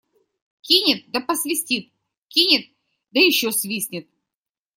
[0.61, 1.93] Кинет да посвистит,
[2.27, 2.65] кинет
[3.11, 4.09] да еще свистнет.